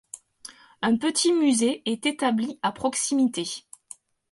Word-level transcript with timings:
Un 0.81 0.97
petit 0.97 1.31
musée 1.31 1.83
est 1.85 2.07
établi 2.07 2.57
à 2.63 2.71
proximité. 2.71 3.65